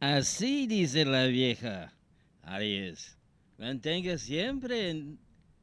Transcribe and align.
Así 0.00 0.68
dice 0.68 1.04
la 1.04 1.26
vieja. 1.26 1.92
Aries, 2.42 3.18
mantenga 3.58 4.16
siempre 4.16 4.90
en 4.90 5.18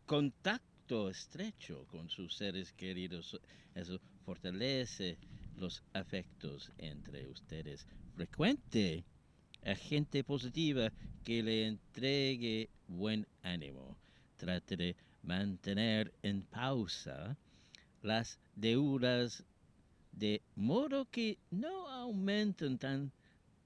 contacto 0.06 1.10
estrecho 1.10 1.86
con 1.88 2.10
sus 2.10 2.36
seres 2.36 2.74
queridos. 2.74 3.40
Eso 3.76 3.98
fortalece 4.26 5.18
los 5.56 5.82
afectos 5.94 6.70
entre 6.78 7.30
ustedes. 7.30 7.88
Frecuente 8.14 9.06
a 9.64 9.74
gente 9.74 10.22
positiva 10.26 10.92
que 11.24 11.42
le 11.42 11.68
entregue 11.68 12.70
buen 12.90 13.26
ánimo. 13.42 13.96
Trate 14.36 14.76
de 14.76 14.98
mantener 15.24 16.14
en 16.24 16.42
pausa 16.42 17.38
las 18.02 18.38
deudas 18.54 19.46
de 20.12 20.42
modo 20.56 21.06
que 21.06 21.38
no 21.52 21.88
aumenten 21.90 22.78
tan 22.78 23.14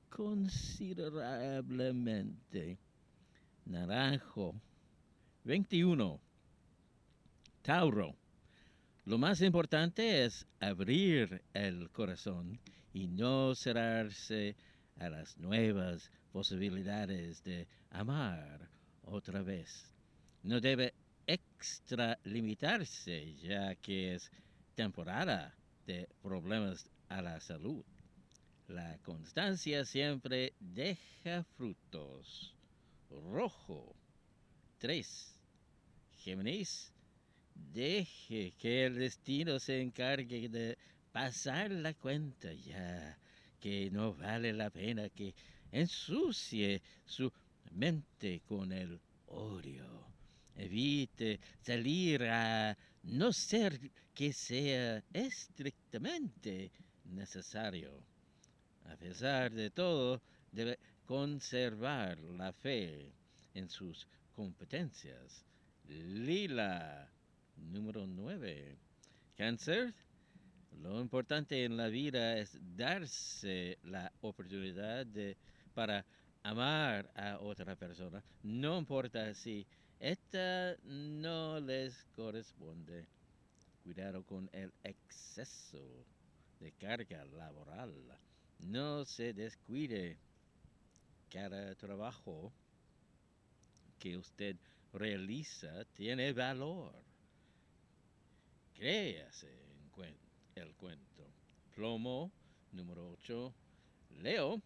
considerablemente. 0.09 2.77
Naranjo 3.65 4.55
21. 5.43 6.19
Tauro. 7.61 8.15
Lo 9.05 9.17
más 9.17 9.41
importante 9.41 10.25
es 10.25 10.45
abrir 10.59 11.41
el 11.53 11.89
corazón 11.91 12.59
y 12.93 13.07
no 13.07 13.55
cerrarse 13.55 14.57
a 14.99 15.09
las 15.09 15.37
nuevas 15.37 16.11
posibilidades 16.31 17.43
de 17.43 17.67
amar 17.91 18.69
otra 19.03 19.41
vez. 19.41 19.93
No 20.43 20.59
debe 20.59 20.93
extralimitarse 21.25 23.35
ya 23.35 23.75
que 23.75 24.15
es 24.15 24.29
temporada 24.75 25.55
de 25.85 26.09
problemas 26.21 26.89
a 27.07 27.21
la 27.21 27.39
salud. 27.39 27.85
La 28.69 28.99
constancia 28.99 29.83
siempre 29.83 30.53
deja 30.59 31.43
frutos. 31.57 32.53
Rojo 33.09 33.95
3. 34.77 35.35
Géminis 36.19 36.93
Deje 37.55 38.53
que 38.59 38.85
el 38.85 38.99
destino 38.99 39.59
se 39.59 39.81
encargue 39.81 40.49
de 40.49 40.77
pasar 41.11 41.71
la 41.71 41.95
cuenta 41.95 42.53
ya, 42.53 43.17
que 43.59 43.89
no 43.89 44.13
vale 44.13 44.53
la 44.53 44.69
pena 44.69 45.09
que 45.09 45.33
ensucie 45.71 46.83
su 47.05 47.33
mente 47.71 48.41
con 48.47 48.71
el 48.71 48.99
odio. 49.25 50.05
Evite 50.55 51.39
salir 51.63 52.23
a 52.25 52.77
no 53.01 53.33
ser 53.33 53.79
que 54.13 54.31
sea 54.31 55.03
estrictamente 55.11 56.71
necesario. 57.05 58.18
A 58.85 58.95
pesar 58.95 59.51
de 59.51 59.69
todo, 59.69 60.21
debe 60.51 60.79
conservar 61.05 62.19
la 62.19 62.53
fe 62.53 63.11
en 63.53 63.69
sus 63.69 64.07
competencias. 64.35 65.45
Lila 65.87 67.09
Número 67.57 68.05
9. 68.07 68.77
Cáncer. 69.35 69.93
Lo 70.81 71.01
importante 71.01 71.65
en 71.65 71.77
la 71.77 71.87
vida 71.87 72.37
es 72.37 72.57
darse 72.75 73.77
la 73.83 74.11
oportunidad 74.21 75.05
de, 75.05 75.35
para 75.73 76.05
amar 76.43 77.11
a 77.15 77.37
otra 77.39 77.75
persona. 77.75 78.23
No 78.43 78.77
importa 78.77 79.33
si 79.33 79.65
esta 79.99 80.75
no 80.83 81.59
les 81.59 82.05
corresponde. 82.15 83.05
Cuidado 83.83 84.23
con 84.23 84.49
el 84.53 84.71
exceso 84.83 86.05
de 86.59 86.71
carga 86.73 87.25
laboral. 87.25 87.93
No 88.59 89.05
se 89.05 89.33
descuide. 89.33 90.17
Cada 91.29 91.75
trabajo 91.75 92.51
que 93.99 94.17
usted 94.17 94.55
realiza 94.93 95.85
tiene 95.93 96.33
valor 96.33 97.09
créase 98.79 99.49
el 100.55 100.73
cuento. 100.75 101.27
Plomo 101.75 102.31
número 102.71 103.11
8. 103.11 103.53
Leo, 104.21 104.61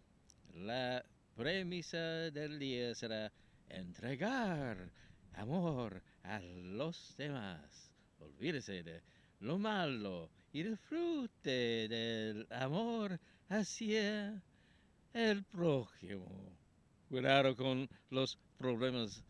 la 0.54 1.04
premisa 1.34 2.30
del 2.30 2.58
día 2.58 2.94
será 2.94 3.32
entregar 3.68 4.90
amor 5.34 6.02
a 6.22 6.38
los 6.38 7.14
demás. 7.16 7.90
Olvídese 8.20 8.84
de 8.84 9.02
lo 9.40 9.58
malo 9.58 10.30
y 10.52 10.62
disfrute 10.62 11.88
del 11.88 12.46
amor 12.50 13.18
hacia 13.48 14.42
el 15.12 15.44
prójimo. 15.44 16.56
Cuidado 17.08 17.54
con 17.54 17.88
los 18.10 18.38
problemas 18.58 19.22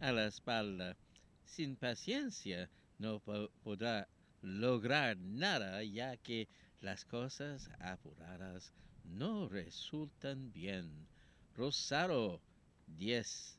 a 0.00 0.12
la 0.12 0.26
espalda. 0.26 0.96
Sin 1.44 1.76
paciencia 1.76 2.68
no 2.98 3.20
podrá 3.62 4.08
lograr 4.42 5.16
nada 5.16 5.82
ya 5.82 6.16
que 6.16 6.48
las 6.80 7.04
cosas 7.04 7.70
apuradas 7.80 8.72
no 9.04 9.48
resultan 9.48 10.52
bien. 10.52 11.06
Rosaro 11.56 12.40
10. 12.86 13.58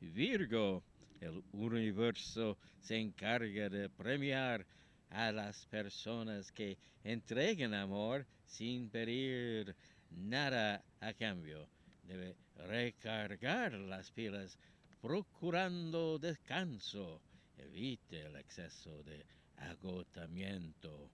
Virgo, 0.00 0.82
el 1.20 1.42
universo 1.52 2.56
se 2.80 2.98
encarga 2.98 3.68
de 3.68 3.88
premiar 3.90 4.66
a 5.10 5.32
las 5.32 5.66
personas 5.66 6.52
que 6.52 6.78
entreguen 7.04 7.74
amor 7.74 8.26
sin 8.46 8.88
pedir 8.90 9.76
nada 10.10 10.82
a 11.00 11.12
cambio. 11.14 11.68
Debe 12.04 12.36
recargar 12.56 13.72
las 13.74 14.10
pilas 14.10 14.58
procurando 15.00 16.18
descanso. 16.18 17.22
Evite 17.56 18.26
el 18.26 18.36
exceso 18.36 19.02
de 19.02 19.24
agotamiento. 19.56 21.10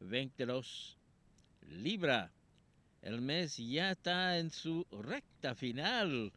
22 0.00 0.98
Libra. 1.68 2.30
El 3.02 3.20
mes 3.20 3.56
ya 3.56 3.92
está 3.92 4.38
en 4.38 4.50
su 4.50 4.86
recta 4.90 5.54
final, 5.54 6.32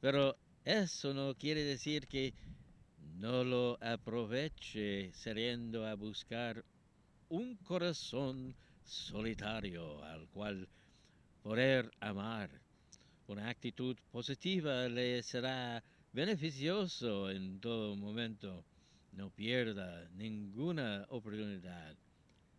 pero 0.00 0.36
eso 0.64 1.14
no 1.14 1.34
quiere 1.34 1.62
decir 1.64 2.06
que 2.06 2.34
no 3.18 3.44
lo 3.44 3.78
aproveche 3.80 5.12
saliendo 5.12 5.86
a 5.86 5.94
buscar 5.94 6.64
un 7.28 7.54
corazón 7.56 8.54
solitario 8.84 10.02
al 10.04 10.26
cual 10.28 10.68
poder 11.42 11.90
amar. 12.00 12.50
Una 13.28 13.48
actitud 13.48 13.96
positiva 14.10 14.88
le 14.88 15.22
será 15.22 15.82
beneficioso 16.12 17.30
en 17.30 17.60
todo 17.60 17.94
momento. 17.94 18.64
No 19.12 19.30
pierda 19.30 20.08
ninguna 20.16 21.06
oportunidad. 21.08 21.94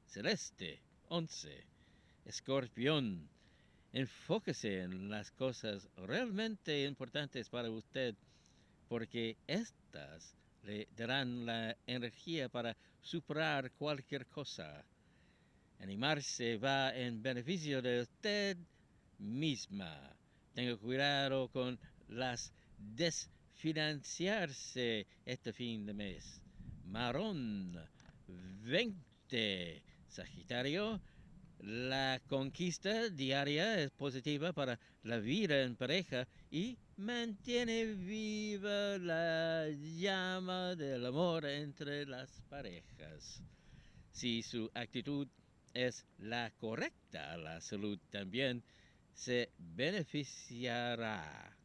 Celeste 0.05 0.81
11. 1.09 1.65
Escorpión. 2.25 3.29
Enfóquese 3.93 4.83
en 4.83 5.09
las 5.09 5.31
cosas 5.31 5.89
realmente 5.97 6.85
importantes 6.85 7.49
para 7.49 7.69
usted 7.69 8.15
porque 8.87 9.35
éstas 9.47 10.33
le 10.63 10.87
darán 10.95 11.45
la 11.45 11.75
energía 11.87 12.47
para 12.49 12.77
superar 13.01 13.71
cualquier 13.71 14.27
cosa. 14.27 14.85
Animarse 15.79 16.57
va 16.57 16.95
en 16.95 17.21
beneficio 17.21 17.81
de 17.81 17.99
usted 18.01 18.57
misma. 19.17 20.15
Tenga 20.53 20.77
cuidado 20.77 21.49
con 21.49 21.77
las 22.07 22.53
desfinanciarse 22.77 25.05
este 25.25 25.51
fin 25.53 25.85
de 25.85 25.93
mes. 25.93 26.41
Marón 26.85 27.77
20. 28.63 29.83
Sagitario. 30.07 31.01
La 31.63 32.19
conquista 32.27 33.09
diaria 33.09 33.79
es 33.79 33.91
positiva 33.91 34.51
para 34.51 34.79
la 35.03 35.19
vida 35.19 35.61
en 35.61 35.75
pareja 35.75 36.27
y 36.49 36.75
mantiene 36.97 37.85
viva 37.85 38.97
la 38.97 39.69
llama 39.69 40.75
del 40.75 41.05
amor 41.05 41.45
entre 41.45 42.07
las 42.07 42.41
parejas. 42.49 43.43
Si 44.11 44.41
su 44.41 44.71
actitud 44.73 45.27
es 45.75 46.03
la 46.17 46.49
correcta, 46.57 47.37
la 47.37 47.61
salud 47.61 47.99
también 48.09 48.63
se 49.13 49.51
beneficiará. 49.59 51.55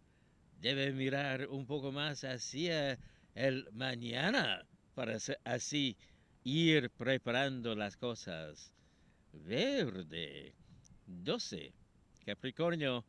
Debe 0.61 0.93
mirar 0.93 1.49
un 1.49 1.65
poco 1.65 1.91
más 1.91 2.23
hacia 2.23 2.99
el 3.35 3.67
mañana 3.73 4.67
para 4.95 5.17
así 5.45 5.97
ir 6.45 6.91
preparando 6.91 7.75
las 7.75 7.97
cosas. 7.97 8.76
Verde 9.45 10.55
12. 11.07 11.73
Capricornio, 12.25 13.05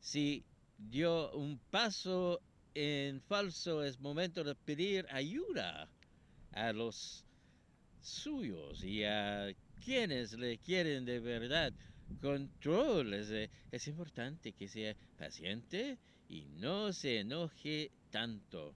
si 0.00 0.44
dio 0.76 1.32
un 1.32 1.58
paso 1.70 2.40
en 2.74 3.20
falso 3.20 3.82
es 3.82 4.00
momento 4.00 4.42
de 4.44 4.54
pedir 4.54 5.06
ayuda 5.10 5.88
a 6.52 6.72
los 6.72 7.24
suyos 8.00 8.82
y 8.82 9.04
a 9.04 9.54
quienes 9.84 10.32
le 10.32 10.58
quieren 10.58 11.04
de 11.04 11.20
verdad. 11.20 11.72
Control. 12.20 13.14
Es, 13.14 13.30
eh, 13.30 13.50
es 13.70 13.88
importante 13.88 14.52
que 14.52 14.68
sea 14.68 14.94
paciente 15.16 15.98
y 16.28 16.44
no 16.58 16.92
se 16.92 17.20
enoje 17.20 17.90
tanto. 18.10 18.74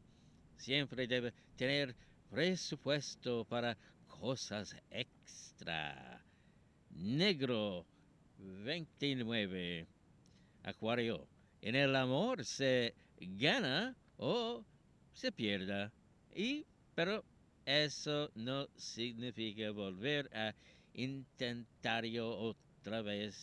Siempre 0.57 1.07
debe 1.07 1.33
tener 1.57 1.95
presupuesto 2.31 3.45
para 3.45 3.77
cosas 4.07 4.75
extra. 4.91 6.26
Negro 6.99 7.87
29. 8.39 9.87
Acuario. 10.63 11.29
En 11.61 11.75
el 11.75 11.95
amor 11.95 12.45
se 12.45 12.95
gana 13.21 13.97
o 14.17 14.65
se 15.13 15.31
pierda. 15.31 15.93
Y, 16.35 16.65
pero 16.95 17.25
eso 17.67 18.31
no 18.35 18.69
significa 18.77 19.71
volver 19.73 20.31
a 20.35 20.55
intentarlo 20.95 22.39
otra 22.39 23.03
vez. 23.03 23.37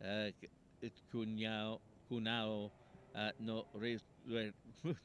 Uh, 0.00 0.32
cuñado, 1.10 1.80
cunao, 2.08 2.66
uh, 3.14 3.32
no 3.38 3.66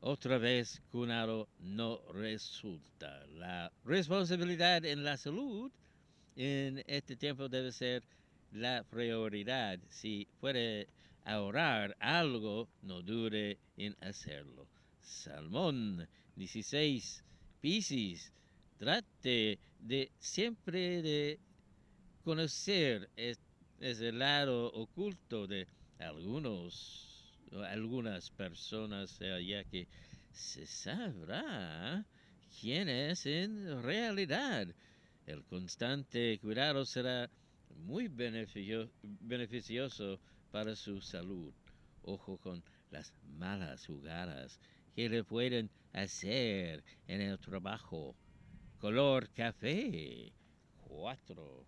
otra 0.00 0.38
vez 0.38 0.80
cunado 0.90 1.48
no 1.58 2.00
resulta. 2.12 3.26
La 3.26 3.72
responsabilidad 3.84 4.84
en 4.84 5.04
la 5.04 5.16
salud 5.16 5.70
en 6.36 6.84
este 6.86 7.16
tiempo 7.16 7.48
debe 7.48 7.72
ser 7.72 8.02
la 8.52 8.84
prioridad. 8.84 9.78
Si 9.88 10.28
puede 10.40 10.88
ahorrar 11.24 11.96
algo, 11.98 12.68
no 12.82 13.02
dure 13.02 13.58
en 13.76 13.96
hacerlo. 14.00 14.68
Salmón 15.00 16.06
16. 16.36 17.24
Piscis, 17.60 18.32
trate 18.78 19.58
de 19.80 20.10
siempre 20.18 21.02
de 21.02 21.38
conocer 22.22 23.08
ese 23.80 24.12
lado 24.12 24.66
oculto 24.72 25.46
de 25.46 25.66
algunos, 25.98 27.32
algunas 27.68 28.30
personas, 28.30 29.18
ya 29.18 29.64
que 29.64 29.88
se 30.32 30.66
sabrá 30.66 32.04
quién 32.60 32.88
es 32.88 33.24
en 33.26 33.82
realidad. 33.82 34.68
El 35.26 35.44
constante 35.44 36.38
cuidado 36.38 36.84
será 36.84 37.28
muy 37.84 38.08
beneficioso 38.08 40.20
para 40.52 40.76
su 40.76 41.00
salud. 41.00 41.52
Ojo 42.02 42.38
con 42.38 42.62
las 42.90 43.12
malas 43.36 43.86
jugadas 43.86 44.60
que 44.94 45.08
le 45.08 45.24
pueden 45.24 45.68
hacer 45.92 46.84
en 47.08 47.20
el 47.20 47.38
trabajo. 47.40 48.14
Color 48.78 49.28
café. 49.30 50.32
Cuatro. 50.78 51.66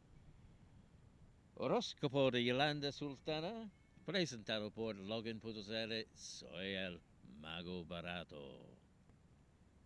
Horóscopo 1.55 2.31
de 2.31 2.45
Yolanda 2.45 2.93
Sultana, 2.93 3.69
presentado 4.07 4.71
por 4.71 4.95
Logan.cl. 4.95 5.93
Soy 6.15 6.75
el 6.75 7.01
mago 7.41 7.85
barato. 7.85 8.79